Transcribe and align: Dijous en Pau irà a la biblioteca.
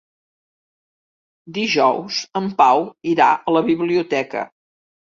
Dijous 1.59 2.23
en 2.43 2.49
Pau 2.65 2.83
irà 3.15 3.31
a 3.39 3.57
la 3.59 3.67
biblioteca. 3.71 4.47